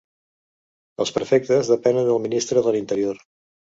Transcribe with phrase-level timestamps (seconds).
[1.03, 3.23] Els prefectes depenen del ministre de l'interior.